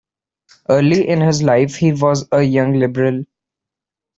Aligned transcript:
Early 0.67 1.07
in 1.07 1.21
his 1.21 1.43
life, 1.43 1.75
he 1.75 1.91
was 1.93 2.27
a 2.31 2.41
Young 2.41 2.73
Liberal. 2.73 3.25